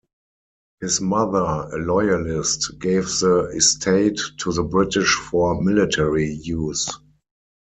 [0.79, 6.89] His mother, a loyalist, gave the estate to the British for military use.